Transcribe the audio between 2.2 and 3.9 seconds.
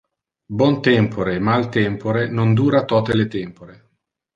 non dura tote le tempore.